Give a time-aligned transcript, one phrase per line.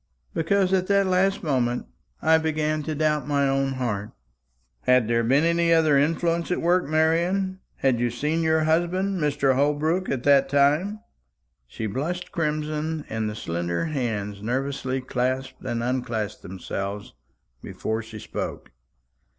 [0.33, 1.85] "Because at that last moment
[2.23, 4.09] I began to doubt my own heart."
[4.87, 7.59] "Had there been any other influence at work, Marian?
[7.75, 9.53] Had you seen your husband, Mr.
[9.53, 11.01] Holbrook, at that time?"
[11.67, 17.13] She blushed crimson, and the slender hands nervously clasped and unclasped themselves
[17.61, 18.71] before she spoke.